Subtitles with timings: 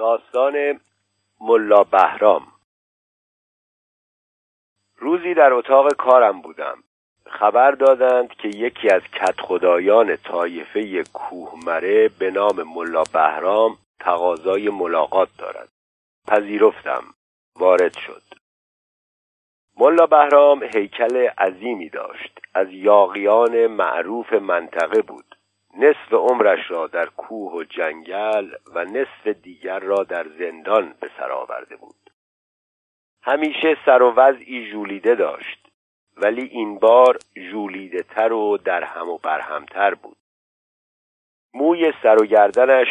[0.00, 0.80] داستان
[1.40, 2.46] ملا بهرام.
[4.96, 6.78] روزی در اتاق کارم بودم.
[7.26, 15.68] خبر دادند که یکی از کدخدایان طایفه کوهمره به نام ملا بهرام تقاضای ملاقات دارد.
[16.28, 17.04] پذیرفتم.
[17.56, 18.22] وارد شد.
[19.76, 22.38] ملا بهرام هیکل عظیمی داشت.
[22.54, 25.29] از یاقیان معروف منطقه بود.
[25.74, 31.32] نصف عمرش را در کوه و جنگل و نصف دیگر را در زندان به سر
[31.32, 32.10] آورده بود.
[33.22, 35.68] همیشه سر و وضعی ژولیده داشت
[36.16, 40.16] ولی این بار ژولیده تر و درهم و برهمتر بود.
[41.54, 42.88] موی سر و گردنش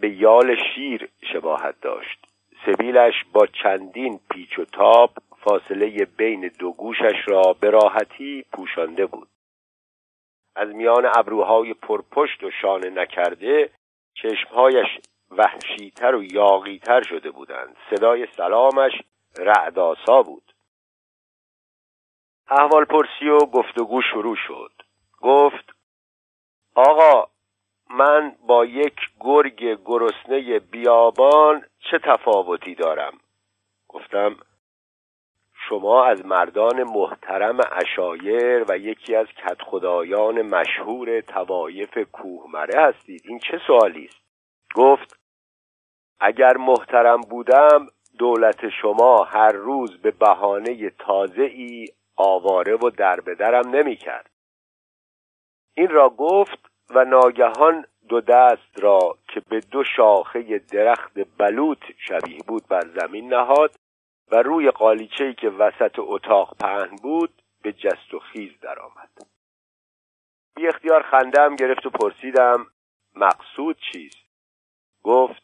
[0.00, 2.26] به یال شیر شباهت داشت.
[2.66, 9.28] سبیلش با چندین پیچ و تاب فاصله بین دو گوشش را به راحتی پوشانده بود.
[10.56, 13.70] از میان ابروهای پرپشت و شانه نکرده
[14.14, 14.88] چشمهایش
[15.30, 17.76] وحشیتر و یاقیتر شده بودند.
[17.90, 18.92] صدای سلامش
[19.38, 20.52] رعداسا بود.
[22.48, 24.72] احوال پرسی و گفتگو شروع شد.
[25.20, 25.74] گفت
[26.74, 27.28] آقا
[27.90, 33.18] من با یک گرگ گرسنه بیابان چه تفاوتی دارم؟
[33.88, 34.36] گفتم
[35.68, 43.22] شما از مردان محترم اشایر و یکی از کدخدایان مشهور توایف کوهمره هستید.
[43.24, 44.22] این چه سوالی است؟
[44.74, 45.20] گفت
[46.20, 47.86] اگر محترم بودم
[48.18, 54.30] دولت شما هر روز به بهانه تازه ای آواره و دربدرم نمی کرد
[55.74, 62.38] این را گفت و ناگهان دو دست را که به دو شاخه درخت بلوط شبیه
[62.48, 63.74] بود بر زمین نهاد
[64.32, 69.10] و روی قالیچه‌ای که وسط اتاق پهن بود به جست و خیز درآمد.
[70.56, 72.66] بی اختیار خندم گرفت و پرسیدم
[73.16, 74.26] مقصود چیست؟
[75.02, 75.42] گفت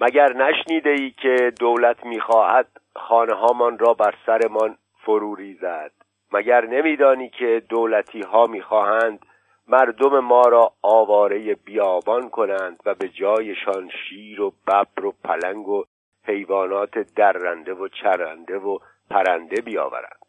[0.00, 5.92] مگر نشنیده ای که دولت می‌خواهد خانه هامان را بر سرمان فرو ریزد
[6.32, 9.26] مگر نمیدانی که دولتی ها می‌خواهند
[9.68, 15.84] مردم ما را آواره بیابان کنند و به جایشان شیر و ببر و پلنگ و
[16.30, 18.78] حیوانات درنده و چرنده و
[19.10, 20.20] پرنده بیاورند.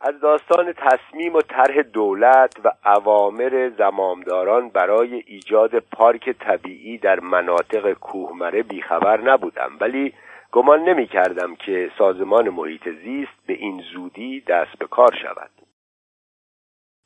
[0.00, 7.92] از داستان تصمیم و طرح دولت و اوامر زمامداران برای ایجاد پارک طبیعی در مناطق
[7.92, 10.14] کوهمره بیخبر نبودم ولی
[10.52, 15.50] گمان نمی کردم که سازمان محیط زیست به این زودی دست به کار شود.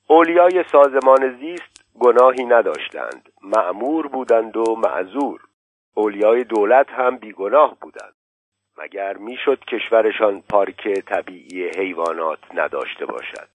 [0.08, 5.47] اولیای سازمان زیست گناهی نداشتند معمور بودند و معذور.
[5.94, 8.14] اولیای دولت هم بیگناه بودند.
[8.78, 13.48] مگر می‌شد کشورشان پارک طبیعی حیوانات نداشته باشد؟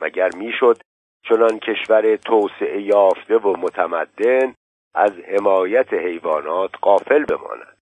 [0.00, 0.82] مگر می‌شد
[1.28, 4.54] چنان کشور توسعه یافته و متمدن
[4.94, 7.76] از حمایت حیوانات قافل بماند؟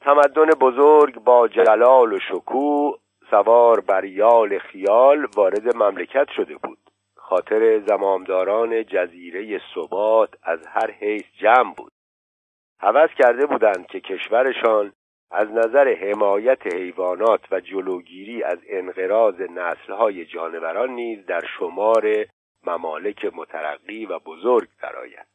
[0.00, 2.98] تمدن بزرگ با جلال و شکوه
[3.30, 6.78] سوار بر یال خیال وارد مملکت شده بود.
[7.16, 11.92] خاطر زمامداران جزیره ثبات از هر حیث جمع بود.
[12.82, 14.92] هوس کرده بودند که کشورشان
[15.30, 22.26] از نظر حمایت حیوانات و جلوگیری از انقراض نسلهای جانوران نیز در شمار
[22.66, 25.26] ممالک مترقی و بزرگ درآید.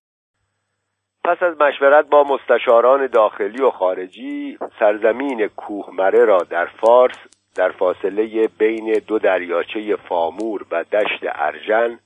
[1.24, 7.18] پس از مشورت با مستشاران داخلی و خارجی سرزمین کوهمره را در فارس
[7.56, 12.00] در فاصله بین دو دریاچه فامور و دشت ارژن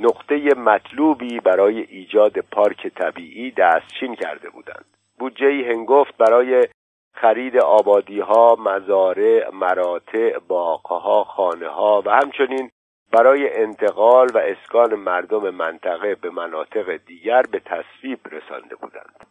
[0.00, 4.84] نقطه مطلوبی برای ایجاد پارک طبیعی دستچین کرده بودند.
[5.18, 6.68] بودجه هنگفت برای
[7.14, 12.70] خرید آبادی ها مزارع مراتع باغها خانه ها و همچنین
[13.12, 19.26] برای انتقال و اسکان مردم منطقه به مناطق دیگر به تصویب رسانده بودند.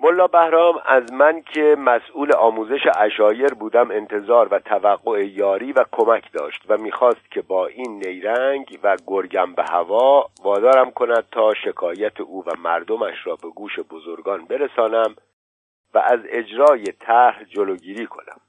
[0.00, 6.32] ملا بهرام از من که مسئول آموزش اشایر بودم انتظار و توقع یاری و کمک
[6.32, 12.20] داشت و می‌خواست که با این نیرنگ و گرگم به هوا وادارم کند تا شکایت
[12.20, 15.16] او و مردمش را به گوش بزرگان برسانم
[15.94, 18.40] و از اجرای طرح جلوگیری کنم.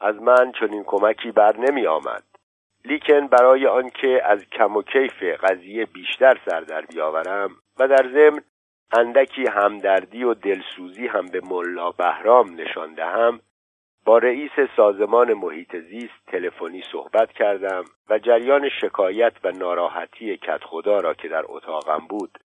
[0.00, 2.22] از من چنین کمکی بر نمی آمد.
[2.84, 8.42] لیکن برای آنکه از کم و کیف قضیه بیشتر سر در بیاورم و در ضمن
[8.98, 13.40] اندکی همدردی و دلسوزی هم به ملا بهرام نشان دهم.
[14.04, 21.14] با رئیس سازمان محیط زیست تلفنی صحبت کردم و جریان شکایت و ناراحتی کتخدا را
[21.14, 22.38] که در اتاقم بود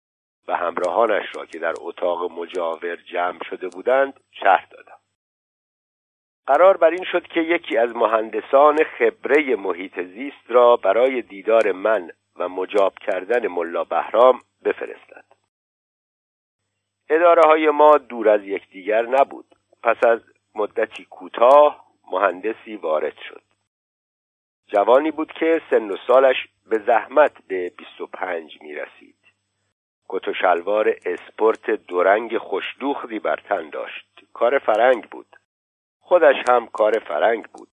[0.48, 4.98] و همراهانش را که در اتاق مجاور جمع شده بودند شهر دادم.
[6.48, 12.10] قرار بر این شد که یکی از مهندسان خبره محیط زیست را برای دیدار من
[12.36, 15.25] و مجاب کردن ملا بهرام بفرستد.
[17.10, 19.56] اداره های ما دور از یکدیگر نبود.
[19.84, 20.20] پس از
[20.56, 23.42] مدتی کوتاه مهندسی وارد شد.
[24.68, 26.36] جوانی بود که سن و سالش
[26.70, 29.16] به زحمت به 25 می رسید
[30.10, 34.22] کت و شلوار اسپورت دورنگ خوشدوختی بر تن داشت.
[34.34, 35.36] کار فرنگ بود.
[36.00, 37.68] خودش هم کار فرنگ بود.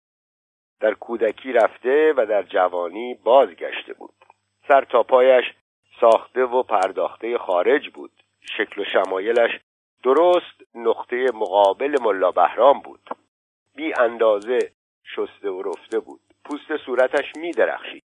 [0.81, 4.15] در کودکی رفته و در جوانی بازگشته بود.
[4.69, 5.45] سر تا پایش
[6.01, 8.22] ساخته و پرداخته خارج بود.
[8.43, 9.61] شکل و شمایلش
[10.03, 13.01] درست نقطه مقابل ملا بهرام بود.
[13.75, 14.59] بی اندازه
[15.05, 16.21] شسته و رفته بود.
[16.45, 18.05] پوست صورتش می درخشید.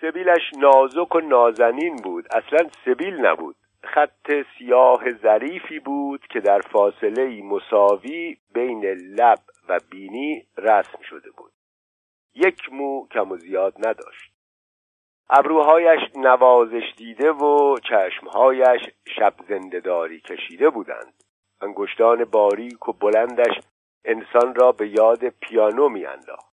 [0.00, 2.26] سبیلش نازک و نازنین بود.
[2.34, 3.56] اصلا سبیل نبود.
[3.84, 9.38] خط سیاه ظریفی بود که در فاصله مساوی بین لب
[9.68, 11.52] و بینی رسم شده بود.
[12.34, 14.35] یک مو کم و زیاد نداشت.
[15.30, 18.80] ابروهایش نوازش دیده و چشمهایش
[19.16, 21.14] شب زندهداری کشیده بودند.
[21.60, 23.60] انگشتان باریک و بلندش
[24.04, 26.54] انسان را به یاد پیانو میانداخت.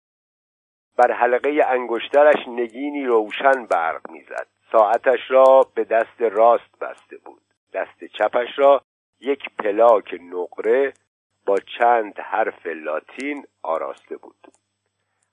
[0.98, 4.48] بر حلقه انگشترش نگینی روشن برق می‌زد.
[4.72, 7.42] ساعتش را به دست راست بسته بود.
[7.74, 8.82] دست چپش را
[9.20, 10.94] یک پلاک نقره
[11.46, 14.48] با چند حرف لاتین آراسته بود.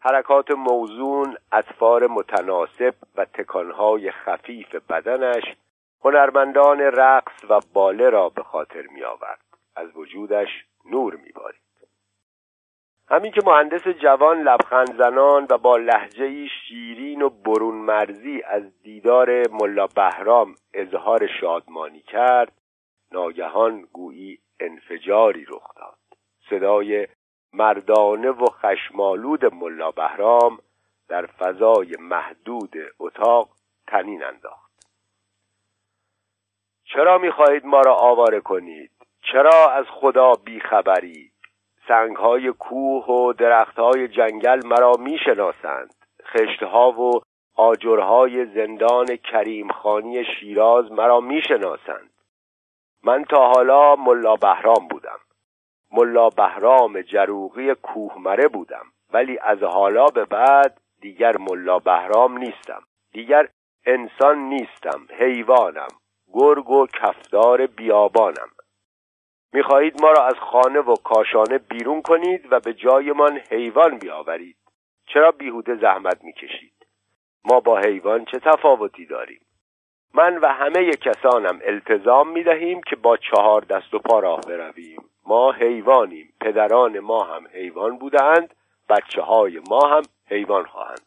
[0.06, 5.44] حرکات موزون اطفار متناسب و تکانهای خفیف بدنش
[6.04, 9.40] هنرمندان رقص و باله را به خاطر می آورد
[9.76, 10.48] از وجودش
[10.90, 11.60] نور می بارید.
[13.08, 19.48] همین که مهندس جوان لبخند زنان و با لحجه شیرین و برون مرزی از دیدار
[19.48, 22.52] ملا بهرام اظهار شادمانی کرد
[23.12, 25.98] ناگهان گویی انفجاری رخ داد
[26.50, 27.06] صدای
[27.54, 30.58] مردانه و خشمالود ملا بهرام
[31.08, 33.48] در فضای محدود اتاق
[33.86, 34.64] تنین انداخت.
[36.84, 38.90] چرا می‌خواهید ما را آواره کنید؟
[39.32, 41.32] چرا از خدا بیخبرید
[41.88, 45.94] سنگهای کوه و درختهای جنگل مرا می‌شناسند.
[46.22, 47.20] خشتها و
[47.54, 52.10] آجرهای زندان کریمخانی شیراز مرا می‌شناسند.
[53.02, 55.18] من تا حالا ملا بهرام بودم.
[55.96, 58.86] ملا بهرام جروغی کوهمره بودم.
[59.12, 62.82] ولی از حالا به بعد دیگر ملا بهرام نیستم.
[63.12, 63.48] دیگر
[63.86, 65.88] انسان نیستم حیوانم.
[66.32, 68.48] گرگ و کفدار بیابانم.
[69.52, 74.56] می‌خواهید ما را از خانه و کاشانه بیرون کنید و به جایمان حیوان بیاورید.
[75.06, 76.86] چرا بیهوده زحمت می‌کشید؟
[77.44, 79.40] ما با حیوان چه تفاوتی داریم؟
[80.14, 85.03] من و همه کسانم التزام می‌دهیم که با چهار دست و پا راه برویم.
[85.26, 86.32] ما حیوانیم.
[86.40, 88.54] پدران ما هم حیوان بودند
[88.88, 91.00] بچه های ما هم حیوان خواهند.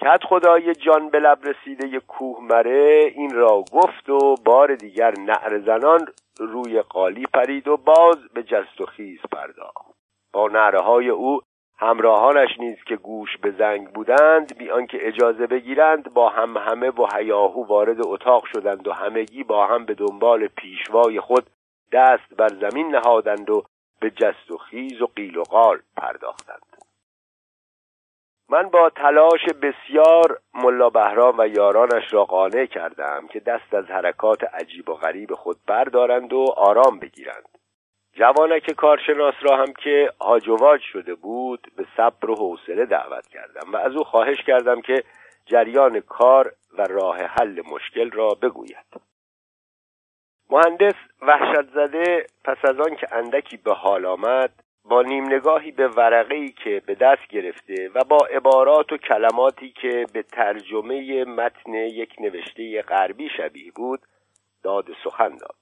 [0.00, 5.60] کت خدای جان به لب رسیده کوه مره این را گفت و بار دیگر نعر
[5.60, 9.94] زنان روی قالی پرید و باز به جست و خیز پرداخت.
[10.32, 11.40] با نعره های او
[11.78, 17.06] همراهانش نیز که گوش به زنگ بودند بی آنکه اجازه بگیرند با هم همه و
[17.16, 21.50] هیاهو وارد اتاق شدند و همگی با هم به دنبال پیشوای خود
[21.92, 23.64] دست بر زمین نهادند و
[24.00, 26.76] به جست و خیز و قیل و قال پرداختند.
[28.48, 34.44] من با تلاش بسیار ملا بهرام و یارانش را قانع کردم که دست از حرکات
[34.44, 37.48] عجیب و غریب خود بردارند و آرام بگیرند.
[38.12, 43.76] جوانک کارشناس را هم که هاجواج شده بود به صبر و حوصله دعوت کردم و
[43.76, 45.04] از او خواهش کردم که
[45.46, 49.13] جریان کار و راه حل مشکل را بگوید.
[50.54, 54.50] مهندس وحشت زده پس از آن که اندکی به حال آمد
[54.84, 60.06] با نیم نگاهی به ورقه که به دست گرفته و با عبارات و کلماتی که
[60.12, 64.00] به ترجمه متن یک نوشته غربی شبیه بود
[64.62, 65.56] داد سخن داد.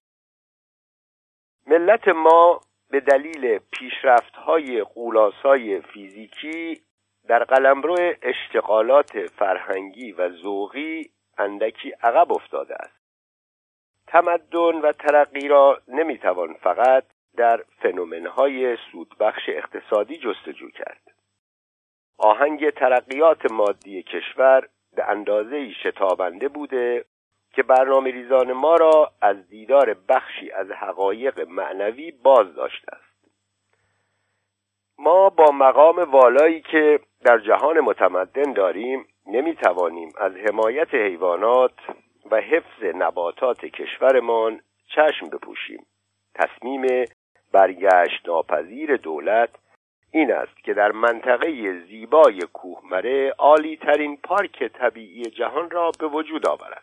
[1.67, 6.83] ملت ما به دلیل پیشرفت‌های قولاسای فیزیکی
[7.29, 13.02] در قلمرو اشتغالات فرهنگی و ذوقی اندکی عقب افتاده است.
[14.13, 17.05] تمدن و ترقی را نمی‌توان فقط
[17.37, 21.03] در فنومنهای سودبخش اقتصادی جستجو کرد.
[22.19, 27.05] آهنگ ترقیات مادی کشور به اندازه شتابنده بوده
[27.53, 33.33] که برنامه ریزان ما را از دیدار بخشی از حقایق معنوی باز داشته است.
[34.99, 41.75] ما با مقام والایی که در جهان متمدن داریم نمی‌توانیم از حمایت حیوانات
[42.33, 45.87] و حفظ نباتات کشورمان چشم بپوشیم.
[46.35, 47.05] تصمیم
[47.53, 49.51] برگشت ناپذیر دولت
[50.11, 56.47] این است که در منطقه زیبای کوهمره عالی ترین پارک طبیعی جهان را به وجود
[56.49, 56.83] آورد.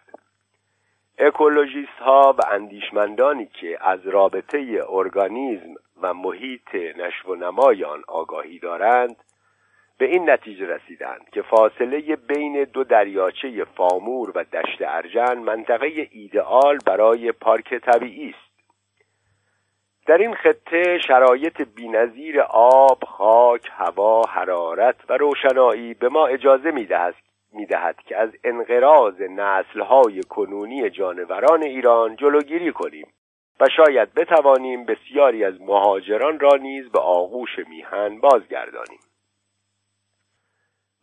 [1.18, 9.15] اکولوژیست ها و اندیشمندانی که از رابطه ارگانیزم و محیط نشو و نمایان آگاهی دارند
[10.00, 16.77] به این نتیجه رسیدند که فاصله بین دو دریاچه فامور و دشت ارجن منطقه ایدئال
[16.86, 18.50] برای پارک طبیعی است.
[20.08, 27.15] در این خطه شرایط بینظیر آب، خاک، هوا، حرارت و روشنایی به ما اجازه می‌دهد
[27.53, 33.08] می‌دهد که از انقراض نسلهای کنونی جانوران ایران جلوگیری کنیم
[33.60, 39.00] و شاید بتوانیم بسیاری از مهاجران را نیز به آغوش میهن بازگردانیم.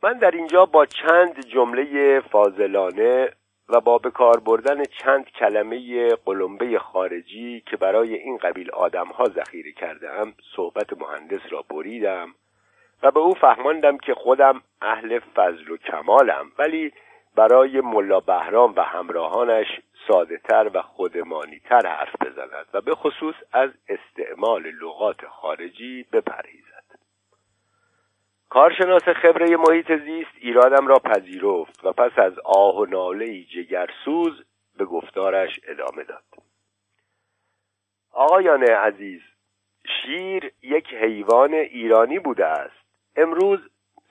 [0.03, 3.33] من در اینجا با چند جمله فاضلانه
[3.69, 9.73] و با به کار بردن چند کلمه قلمبه خارجی که برای این قبیل آدمها ذخیره
[9.73, 12.35] کردم صحبت مهندس را بریدم
[13.03, 16.93] و به او فهماندم که خودم اهل فضل و کمالم ولی
[17.37, 19.67] برای ملا بهرام و همراهانش
[20.09, 26.76] ساده تر و خودمانی تر حرف بزند و به خصوص از استعمال لغات خارجی بپرهیزد
[28.57, 34.45] کارشناس خبره محیط زیست ایرادم را پذیرفت و پس از آه و ناله جگرسوز
[34.77, 36.25] به گفتارش ادامه داد.
[38.13, 39.21] آقایان عزیز
[39.87, 42.87] شیر یک حیوان ایرانی بوده است.
[43.17, 43.61] امروز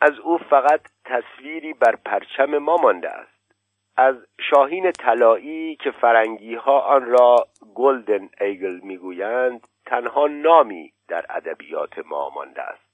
[0.02, 3.54] از او فقط تصویری بر پرچم ما مانده است.
[3.98, 4.16] از
[4.50, 12.30] شاهین طلایی که فرنگی ها آن را گلدن ایگل می‌گویند تنها نامی در ادبیات ما
[12.30, 12.85] مانده است.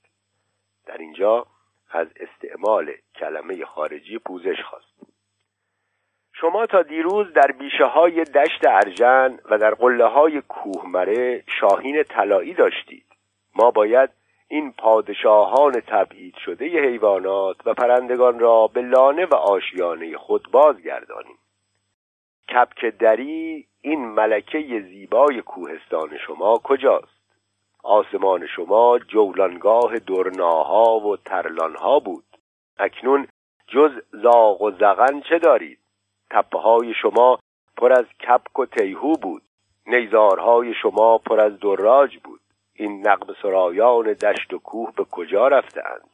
[0.85, 1.45] در اینجا
[1.91, 4.91] از استعمال کلمه خارجی پوزش خواست.
[6.33, 12.53] شما تا دیروز در بیشه های دشت ارجن و در قله های کوهمره شاهین طلایی
[12.53, 13.05] داشتید.
[13.55, 14.09] ما باید
[14.47, 21.38] این پادشاهان تبعید شده حیوانات و پرندگان را به لانه و آشیانه خود بازگردانیم.
[22.50, 27.21] کپک دری این ملکه زیبای کوهستان شما کجاست؟
[27.83, 32.23] آسمان شما جولانگاه درناها و ترلانها بود.
[32.77, 33.27] اکنون
[33.67, 35.79] جز زاغ و زغن چه دارید؟
[36.29, 37.39] تپه های شما
[37.77, 39.41] پر از کپک و تیهو بود.
[39.88, 42.41] نیزارهای شما پر از دراج بود.
[42.73, 46.09] این نقب سرایان دشت و کوه به کجا رفتند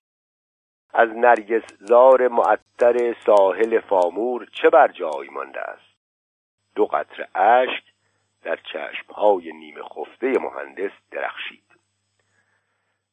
[0.93, 5.97] از نرگس زار معطر ساحل فامور چه بر جای مانده است؟
[6.75, 7.83] دو قطر اشک
[8.47, 11.63] در چشمهای نیمه خفته مهندس درخشید.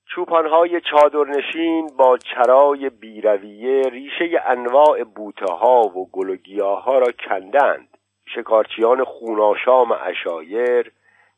[0.07, 7.99] چوپانهای چادرنشین با چرای بیرویه ریشه انواع بوته ها و گل و ها را کندند.
[8.35, 10.93] شکارچیان خوناشام اشایر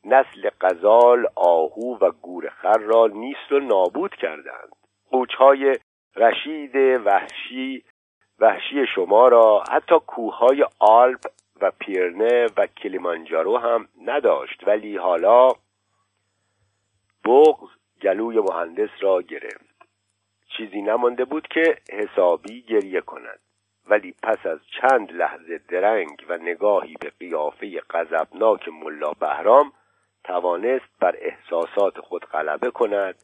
[0.05, 4.75] نسل قزال آهو و گورخر را نیست و نابود کردند.
[5.11, 5.75] قوچهای
[6.15, 7.83] رشید وحشی
[8.39, 11.21] وحشی شما را حتی کوههای آلپ
[11.61, 14.67] و پیرنه و کلیمانجارو هم نداشت.
[14.67, 15.49] ولی حالا
[17.25, 17.69] بغز
[18.01, 19.67] گلوی مهندس را گرفت.
[20.57, 23.39] چیزی نمانده بود که حسابی گریه کند.
[23.89, 29.71] ولی پس از چند لحظه درنگ و نگاهی به قیافه غضبناک ملا بهرام
[30.23, 33.15] توانست بر احساسات خود غلبه کند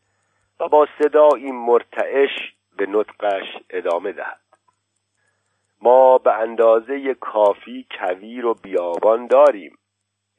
[0.60, 4.43] و با صدایی مرتعش به نطقش ادامه دهد.
[5.84, 9.78] ما به اندازه کافی کویر و بیابان داریم.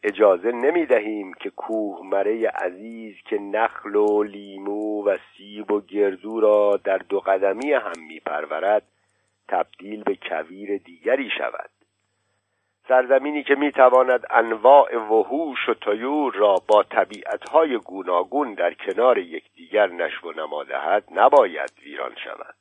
[0.03, 6.41] اجازه نمی دهیم که کوه مره عزیز که نخل و لیمو و سیب و گردو
[6.41, 8.83] را در دو قدمی هم می پرورد
[9.49, 11.71] تبدیل به کویر دیگری شود.
[12.89, 19.87] سرزمینی که می تواند انواع وحوش و طیور را با طبیعتهای گوناگون در کنار یکدیگر
[19.87, 20.65] نشو و نما
[21.11, 22.55] نباید ویران شود.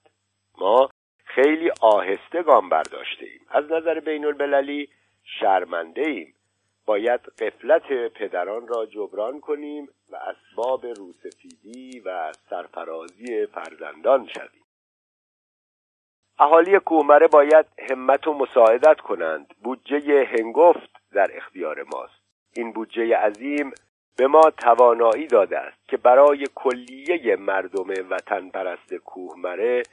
[0.58, 0.90] ما
[1.36, 3.42] خیلی آهسته گام برداشته ایم.
[3.50, 4.90] از نظر بین المللی
[5.40, 6.34] شرمنده ایم
[6.86, 14.64] باید قفلت پدران را جبران کنیم و اسباب روسفیدی و سرفرازی فرزندان شویم.
[16.40, 19.54] اهالی کومره باید همت و مساعدت کنند.
[19.64, 22.24] بودجه هنگفت در اختیار ماست.
[22.56, 23.72] این بودجه عظیم
[24.18, 29.84] به ما توانایی داده است که برای کلیه مردم وطن پرست کوهمره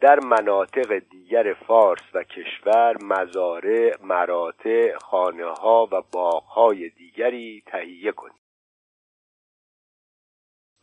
[0.00, 8.12] در مناطق دیگر فارس و کشور مزارع، مراتع، خانه ها و باغ های دیگری تهیه
[8.12, 8.46] کنید.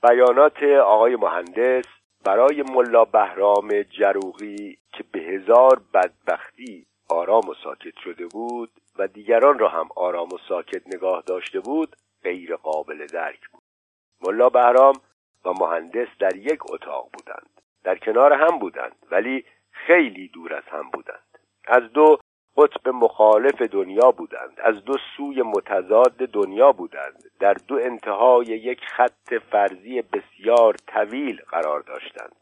[0.04, 1.86] بیانات آقای مهندس
[2.26, 9.60] برای ملا بهرام جروغی که به هزار بدبختی آرام و ساکت شده بود و دیگران
[9.60, 13.64] را هم آرام و ساکت نگاه داشته بود غیر قابل درک بود
[14.22, 14.96] ملا بهرام
[15.46, 17.53] و مهندس در یک اتاق بودند
[17.84, 21.40] در کنار هم بودند ولی خیلی دور از هم بودند.
[21.68, 22.18] از دو
[22.58, 27.24] قطب مخالف دنیا بودند از دو سوی متضاد دنیا بودند.
[27.40, 32.36] در دو انتهای یک خط فرضی بسیار طویل قرار داشتند.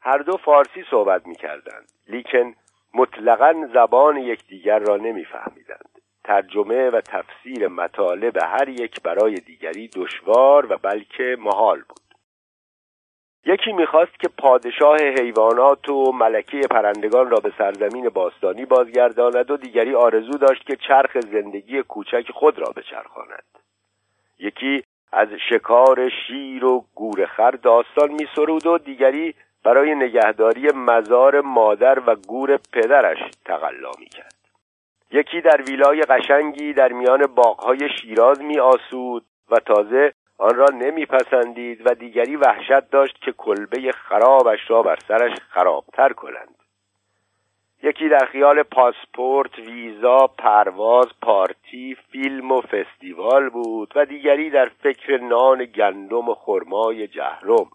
[0.00, 2.54] هر دو فارسی صحبت می کردند لیکن
[2.94, 5.88] مطلقا زبان یکدیگر را نمیفهمیدند.
[6.24, 12.05] ترجمه و تفسیر مطالب هر یک برای دیگری دشوار و بلکه محال بود.
[13.46, 19.94] یکی می‌خواست که پادشاه حیوانات و ملکه پرندگان را به سرزمین باستانی بازگرداند و دیگری
[19.94, 23.44] آرزو داشت که چرخ زندگی کوچک خود را بچرخاند.
[24.38, 29.34] یکی از شکار شیر و گورخر داستان میسرود و دیگری
[29.64, 34.34] برای نگهداری مزار مادر و گور پدرش تقلا می‌کرد.
[35.10, 41.86] یکی در ویلای قشنگی در میان باغهای شیراز می آسود و تازه آن را نمیپسندید
[41.86, 46.54] و دیگری وحشت داشت که کلبه خرابش را بر سرش خرابتر کنند.
[47.82, 55.18] یکی در خیال پاسپورت، ویزا، پرواز، پارتی، فیلم و فستیوال بود و دیگری در فکر
[55.18, 57.70] نان گندم و خرمای جهرم.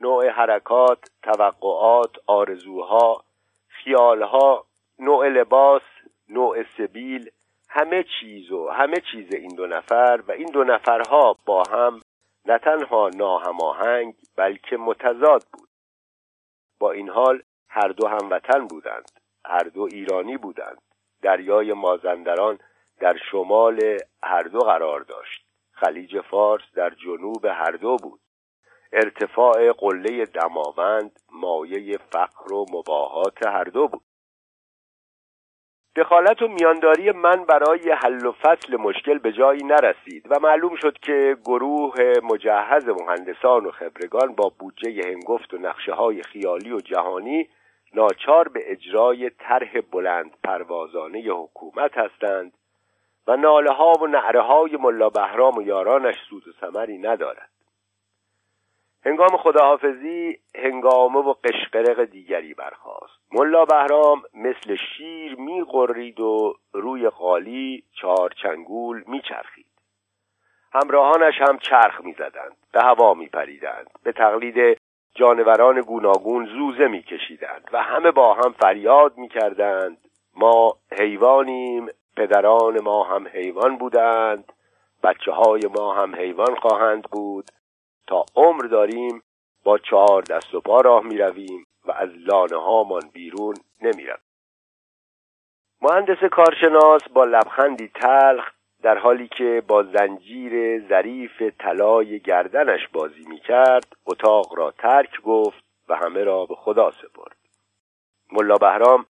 [0.00, 3.24] نوع حرکات، توقعات، آرزوها،
[3.68, 4.64] خیالها،
[4.98, 5.82] نوع لباس،
[6.28, 7.30] نوع سبیل
[7.76, 12.00] همه چیز و همه چیز این دو نفر و این دو نفرها با هم
[12.46, 15.68] نه تنها ناهماهنگ بلکه متضاد بود.
[16.78, 19.10] با این حال هر دو هموطن بودند
[19.44, 20.82] هر دو ایرانی بودند.
[21.22, 22.58] دریای مازندران
[23.00, 25.46] در شمال هر دو قرار داشت.
[25.72, 28.20] خلیج فارس در جنوب هر دو بود.
[28.92, 34.05] ارتفاع قله دماوند مایه فقر و مباهات هر دو بود.
[35.96, 40.98] دخالت و میانداری من برای حل و فصل مشکل به جایی نرسید و معلوم شد
[40.98, 47.48] که گروه مجهز مهندسان و خبرگان با بودجه هنگفت و نقشه های خیالی و جهانی
[47.94, 52.52] ناچار به اجرای طرح بلند پروازانه حکومت هستند
[53.26, 57.55] و ناله ها و نعره های ملا بهرام و یارانش سود و ثمری ندارد.
[59.06, 63.12] هنگام خداحافظی هنگامه و قشقرق دیگری برخاست.
[63.32, 69.66] ملا بهرام مثل شیر میقرید و روی خالی چهار چنگول میچرخید.
[70.72, 74.78] همراهانش هم چرخ می‌زدند به هوا میپریدند به تقلید
[75.14, 79.98] جانوران گوناگون زوزه میکشیدند و همه با هم فریاد می‌کردند
[80.36, 84.52] ما حیوانیم پدران ما هم حیوان بودند
[85.02, 87.50] بچه های ما هم حیوان خواهند بود.
[88.06, 89.22] تا عمر داریم
[89.64, 94.26] با چهار دست و پا راه می رویم و از لانه هامان بیرون نمی رویم.
[95.82, 98.50] مهندس کارشناس با لبخندی تلخ
[98.82, 105.64] در حالی که با زنجیر ظریف طلای گردنش بازی می کرد اتاق را ترک گفت
[105.88, 107.36] و همه را به خدا سپرد
[108.32, 109.06] ملا بهرام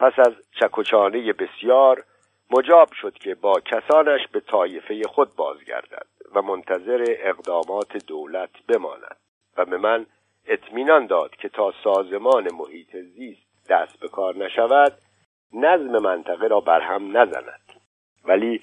[0.00, 2.04] پس از چکوچانه بسیار
[2.50, 9.16] مجاب شد که با کسانش به طایفه خود بازگردد و منتظر اقدامات دولت بماند
[9.56, 10.06] و به من
[10.46, 14.92] اطمینان داد که تا سازمان محیط زیست دست به کار نشود
[15.52, 17.72] نظم منطقه را برهم نزند.
[18.24, 18.60] ولی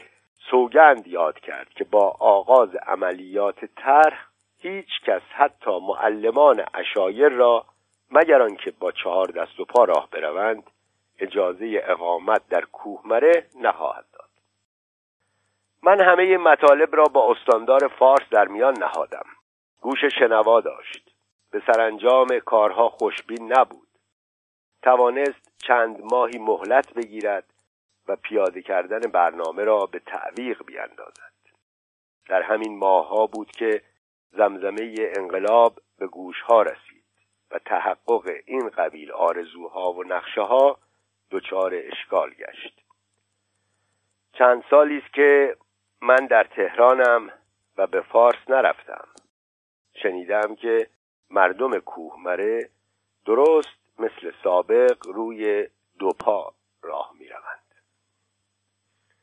[0.51, 4.27] سوگند یاد کرد که با آغاز عملیات طرح
[4.59, 7.65] هیچ کس حتی معلمان اشایر را
[8.11, 10.63] مگر آنکه با چهار دست و پا راه بروند
[11.19, 14.29] اجازه اقامت در کوهمره نخواهد داد.
[15.83, 19.25] من همه مطالب را با استاندار فارس در میان نهادم.
[19.81, 21.15] گوش شنوا داشت.
[21.51, 23.87] به سرانجام کارها خوشبین نبود.
[24.81, 27.53] توانست چند ماهی مهلت بگیرد
[28.07, 31.35] و پیاده کردن برنامه را به تعویق بیاندازد.
[32.29, 33.81] در همین ماهها بود که
[34.31, 37.05] زمزمه انقلاب به گوشها رسید
[37.51, 40.77] و تحقق این قبیل آرزوها و نقشه ها
[41.31, 42.81] دچار اشکال گشت.
[44.33, 45.57] چند سالی است که
[46.01, 47.29] من در تهرانم
[47.77, 49.07] و به فارس نرفتم.
[50.03, 50.87] شنیدم که
[51.29, 52.69] مردم کوهمره
[53.25, 55.67] درست مثل سابق روی
[55.99, 56.53] دو پا